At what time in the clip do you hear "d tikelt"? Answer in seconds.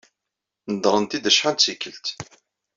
1.55-2.05